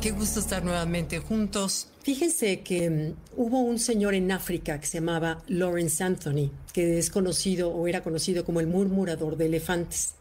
[0.00, 1.88] Qué gusto estar nuevamente juntos.
[2.04, 7.10] Fíjense que mm, hubo un señor en África que se llamaba Lawrence Anthony, que es
[7.10, 10.14] conocido o era conocido como el murmurador de elefantes.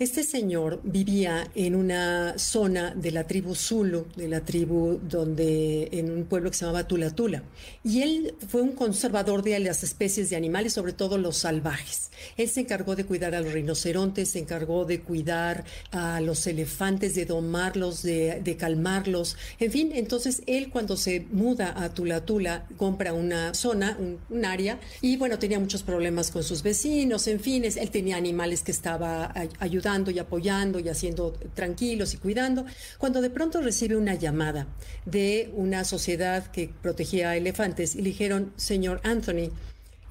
[0.00, 6.10] Este señor vivía en una zona de la tribu Zulu, de la tribu donde en
[6.10, 7.42] un pueblo que se llamaba Tula Tula.
[7.84, 12.10] Y él fue un conservador de las especies de animales, sobre todo los salvajes.
[12.38, 17.14] Él se encargó de cuidar a los rinocerontes, se encargó de cuidar a los elefantes,
[17.14, 19.36] de domarlos, de, calmarlos.
[19.58, 23.98] En fin, entonces él cuando se muda a Tula Tula compra una zona,
[24.30, 28.62] un, área, y bueno, tenía muchos problemas con sus vecinos, en fin, él tenía animales
[28.62, 32.64] que estaba ayudando y apoyando y haciendo tranquilos y cuidando,
[32.98, 34.68] cuando de pronto recibe una llamada
[35.04, 39.50] de una sociedad que protegía elefantes y le dijeron, señor Anthony,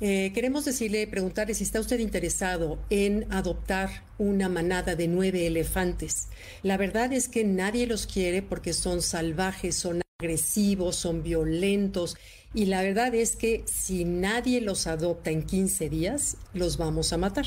[0.02, 6.28] eh, queremos decirle, preguntarle si está usted interesado en adoptar una manada de nueve elefantes.
[6.64, 12.18] La verdad es que nadie los quiere porque son salvajes, son agresivos, son violentos.
[12.54, 17.18] Y la verdad es que si nadie los adopta en 15 días, los vamos a
[17.18, 17.46] matar.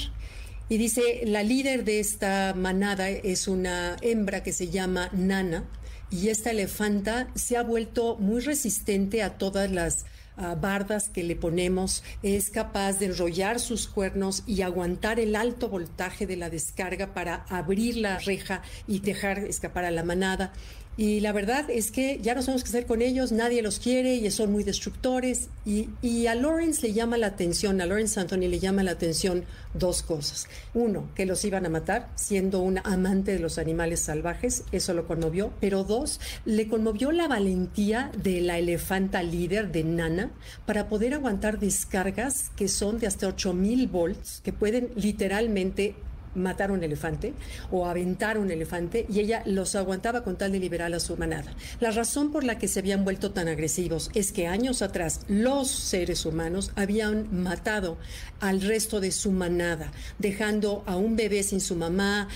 [0.69, 5.65] Y dice, la líder de esta manada es una hembra que se llama Nana
[6.13, 10.05] y esta elefanta se ha vuelto muy resistente a todas las
[10.37, 15.71] ah, bardas que le ponemos, es capaz de enrollar sus cuernos y aguantar el alto
[15.71, 20.53] voltaje de la descarga para abrir la reja y dejar escapar a la manada.
[20.97, 24.15] Y la verdad es que ya no sabemos qué hacer con ellos, nadie los quiere
[24.15, 25.49] y son muy destructores.
[25.65, 30.03] Y, a Lawrence le llama la atención, a Lawrence Anthony le llama la atención dos
[30.03, 30.47] cosas.
[30.75, 35.07] Uno, que los iban a matar, siendo un amante de los animales salvajes, eso lo
[35.07, 35.53] conmovió.
[35.61, 40.31] Pero dos, le conmovió la valentía de la elefanta líder de Nana
[40.67, 45.95] para poder aguantar descargas que son de hasta 8000 volts, que pueden literalmente
[46.35, 47.35] matar un elefante
[47.71, 51.53] o aventar un elefante y ella los aguantaba con tal de liberar a su manada.
[51.81, 55.71] La razón por la que se habían vuelto tan agresivos es que años atrás los
[55.71, 57.99] seres humanos habían matado
[58.41, 62.29] al resto de su manada, dejando a un bebé sin su mamá,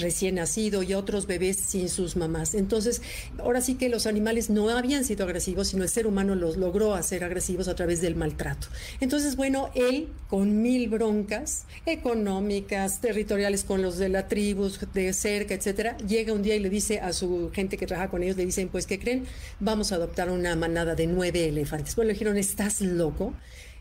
[0.00, 2.54] recién nacido y a otros bebés sin sus mamás.
[2.54, 3.00] Entonces,
[3.38, 6.94] ahora sí que los animales no habían sido agresivos, sino el ser humano los logró
[6.94, 8.68] hacer agresivos a través del maltrato.
[9.00, 13.25] Entonces, bueno, él con mil broncas económicas, territoriales,
[13.66, 17.12] con los de la tribu, de cerca, etcétera, llega un día y le dice a
[17.12, 19.24] su gente que trabaja con ellos, le dicen, pues, ¿qué creen?
[19.60, 21.96] Vamos a adoptar una manada de nueve elefantes.
[21.96, 23.34] Bueno, le dijeron, ¿estás loco?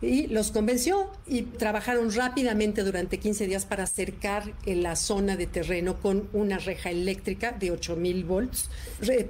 [0.05, 5.47] Y los convenció y trabajaron rápidamente durante 15 días para acercar en la zona de
[5.47, 8.69] terreno con una reja eléctrica de 8000 volts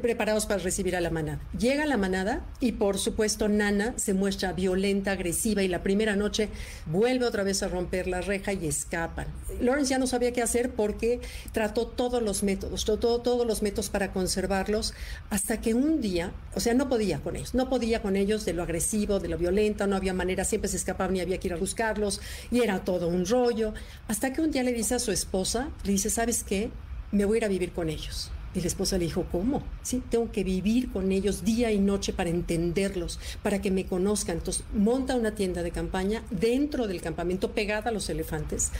[0.02, 1.40] preparados para recibir a la manada.
[1.58, 6.50] Llega la manada y por supuesto Nana se muestra violenta, agresiva y la primera noche
[6.86, 9.28] vuelve otra vez a romper la reja y escapan.
[9.62, 11.22] Lawrence ya no sabía qué hacer porque
[11.54, 14.94] trató todos los métodos, trató todos los métodos para conservarlos
[15.30, 18.54] hasta que un día, o sea, no podía con ellos, no podía con ellos de
[18.54, 21.54] lo agresivo, de lo violento, no había manera siempre se escapaban y había que ir
[21.54, 22.22] a buscarlos
[22.52, 23.74] y era todo un rollo.
[24.08, 26.70] Hasta que un día le dice a su esposa, le dice, ¿sabes qué?
[27.12, 28.32] Me voy a ir a vivir con ellos.
[28.54, 29.64] Y la esposa le dijo, ¿cómo?
[29.84, 34.38] Sí, tengo que vivir con ellos día y noche para entenderlos, para que me conozcan.
[34.38, 38.72] Entonces monta una tienda de campaña dentro del campamento pegada a los elefantes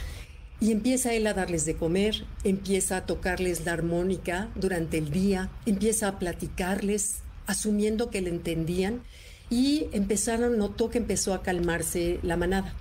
[0.60, 5.50] y empieza él a darles de comer, empieza a tocarles la armónica durante el día,
[5.66, 9.04] empieza a platicarles, asumiendo que le entendían
[9.50, 12.74] y empezaron, notó que empezó a calmarse la manada.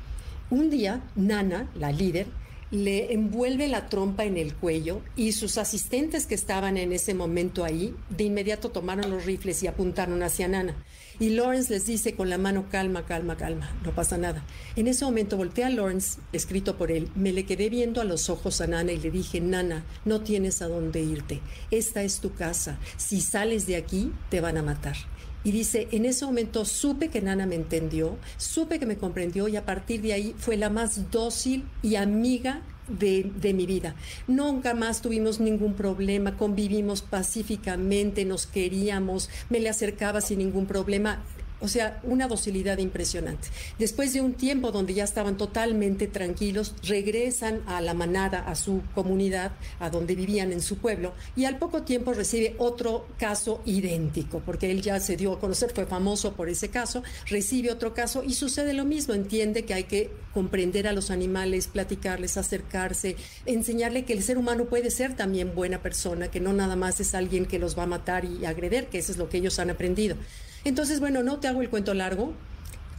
[0.50, 2.26] Un día, Nana, la líder,
[2.70, 7.64] le envuelve la trompa en el cuello y sus asistentes que estaban en ese momento
[7.64, 10.75] ahí, de inmediato tomaron los rifles y apuntaron hacia Nana.
[11.20, 14.44] Y Lawrence les dice con la mano, calma, calma, calma, no pasa nada.
[14.75, 18.28] En ese momento voltea a Lawrence, escrito por él, me le quedé viendo a los
[18.28, 22.34] ojos a Nana y le dije, Nana, no tienes a dónde irte, esta es tu
[22.34, 24.96] casa, si sales de aquí te van a matar.
[25.44, 29.56] Y dice, en ese momento supe que Nana me entendió, supe que me comprendió y
[29.56, 33.94] a partir de ahí fue la más dócil y amiga de, de, mi vida.
[34.27, 41.23] Nunca más tuvimos ningún problema, convivimos pacíficamente, nos queríamos, me le acercaba sin ningún problema.
[41.64, 43.49] O sea, una docilidad impresionante.
[43.78, 48.82] Después de un tiempo donde ya estaban totalmente tranquilos, regresan a la manada, a su
[48.94, 54.43] comunidad, a donde vivían en su pueblo, y al poco tiempo recibe otro caso idéntico,
[54.44, 58.22] porque él ya se dio a conocer, fue famoso por ese caso, recibe otro caso
[58.22, 64.05] y sucede lo mismo, entiende que hay que comprender a los animales, platicarles, acercarse, enseñarle
[64.05, 67.46] que el ser humano puede ser también buena persona, que no nada más es alguien
[67.46, 70.17] que los va a matar y agreder, que eso es lo que ellos han aprendido.
[70.64, 72.32] Entonces, bueno, no te hago el cuento largo.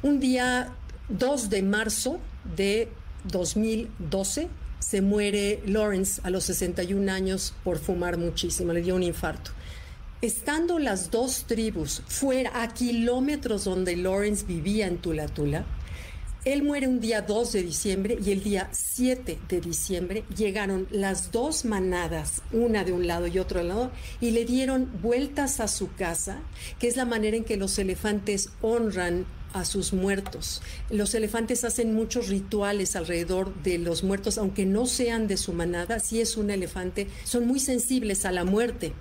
[0.03, 0.73] Un día
[1.09, 2.19] 2 de marzo
[2.55, 2.89] de
[3.25, 9.51] 2012 se muere Lawrence a los 61 años por fumar muchísimo, le dio un infarto.
[10.21, 15.65] estando las dos tribus fuera a kilómetros donde Lawrence vivía en Tula Tula,
[16.45, 21.31] él muere un día 2 de diciembre y el día 7 de diciembre llegaron las
[21.31, 25.93] dos manadas, una de un lado y otro lado, y le dieron vueltas a su
[25.95, 26.39] casa,
[26.79, 29.25] que es la manera en que los elefantes honran
[29.55, 30.61] a sus muertos.
[30.89, 35.99] Los elefantes hacen muchos rituales alrededor de los muertos, aunque no sean de su manada,
[35.99, 38.91] si es un elefante, son muy sensibles a la muerte.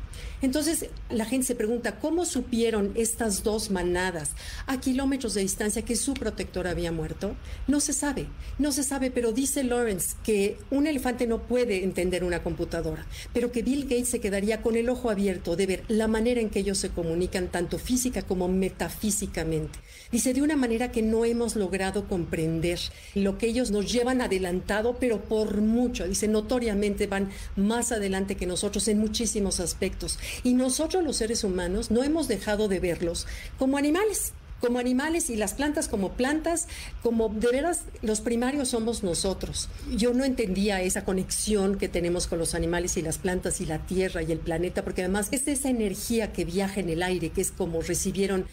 [0.43, 4.33] Entonces la gente se pregunta, ¿cómo supieron estas dos manadas
[4.67, 7.35] a kilómetros de distancia que su protector había muerto?
[7.67, 8.27] No se sabe,
[8.59, 13.51] no se sabe, pero dice Lawrence que un elefante no puede entender una computadora, pero
[13.51, 16.61] que Bill Gates se quedaría con el ojo abierto de ver la manera en que
[16.61, 19.79] ellos se comunican, tanto física como metafísicamente.
[20.13, 22.79] Dice, de una manera que no hemos logrado comprender
[23.15, 26.07] lo que ellos nos llevan adelantado, pero por mucho.
[26.07, 30.19] Dice, notoriamente van más adelante que nosotros en muchísimos aspectos.
[30.43, 33.27] Y nosotros los seres humanos no hemos dejado de verlos
[33.59, 36.69] como animales como animales y las plantas como plantas,
[37.03, 39.69] como de veras los primarios somos nosotros.
[39.95, 43.79] Yo no entendía esa conexión que tenemos con los animales y las plantas y la
[43.87, 47.41] tierra y el planeta, porque además es esa energía que viaja en el aire, que
[47.41, 48.47] es como recibieron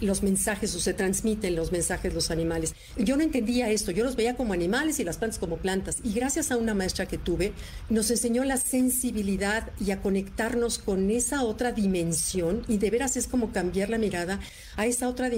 [0.00, 2.74] los mensajes o se transmiten los mensajes los animales.
[2.96, 5.98] Yo no entendía esto, yo los veía como animales y las plantas como plantas.
[6.04, 7.52] Y gracias a una maestra que tuve,
[7.88, 13.26] nos enseñó la sensibilidad y a conectarnos con esa otra dimensión y de veras es
[13.26, 14.40] como cambiar la mirada
[14.76, 15.30] a esa otra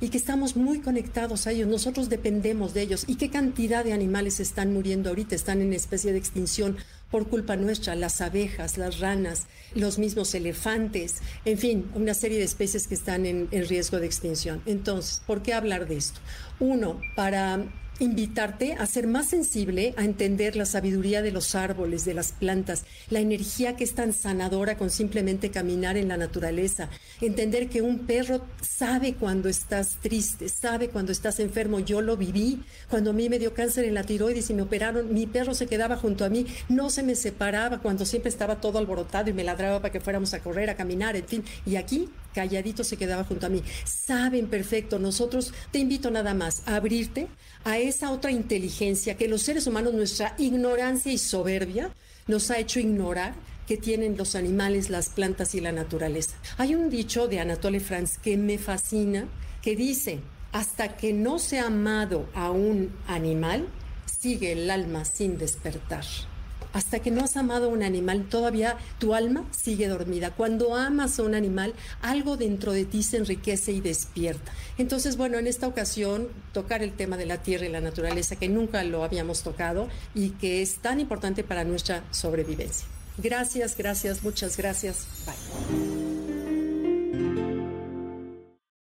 [0.00, 3.04] y que estamos muy conectados a ellos, nosotros dependemos de ellos.
[3.06, 5.34] ¿Y qué cantidad de animales están muriendo ahorita?
[5.34, 6.76] Están en especie de extinción
[7.10, 12.44] por culpa nuestra, las abejas, las ranas, los mismos elefantes, en fin, una serie de
[12.44, 14.62] especies que están en riesgo de extinción.
[14.66, 16.20] Entonces, ¿por qué hablar de esto?
[16.58, 17.64] Uno, para
[17.98, 22.84] invitarte a ser más sensible, a entender la sabiduría de los árboles, de las plantas,
[23.10, 26.88] la energía que es tan sanadora con simplemente caminar en la naturaleza,
[27.20, 31.80] entender que un perro sabe cuando estás triste, sabe cuando estás enfermo.
[31.80, 35.12] Yo lo viví cuando a mí me dio cáncer en la tiroides y me operaron,
[35.12, 38.78] mi perro se quedaba junto a mí, no se me separaba cuando siempre estaba todo
[38.78, 41.44] alborotado y me ladraba para que fuéramos a correr, a caminar, en fin.
[41.66, 43.62] Y aquí calladito se quedaba junto a mí.
[43.84, 47.28] Saben perfecto, nosotros te invito nada más a abrirte
[47.64, 51.90] a esa otra inteligencia que los seres humanos, nuestra ignorancia y soberbia,
[52.26, 53.34] nos ha hecho ignorar
[53.66, 56.36] que tienen los animales, las plantas y la naturaleza.
[56.58, 59.26] Hay un dicho de Anatole France que me fascina,
[59.62, 60.20] que dice,
[60.52, 63.66] hasta que no se ha amado a un animal,
[64.04, 66.04] sigue el alma sin despertar
[66.74, 70.32] hasta que no has amado a un animal, todavía tu alma sigue dormida.
[70.32, 71.72] Cuando amas a un animal,
[72.02, 74.52] algo dentro de ti se enriquece y despierta.
[74.76, 78.48] Entonces, bueno, en esta ocasión tocar el tema de la tierra y la naturaleza, que
[78.48, 82.86] nunca lo habíamos tocado y que es tan importante para nuestra sobrevivencia.
[83.18, 85.06] Gracias, gracias, muchas gracias.
[85.24, 86.03] Bye.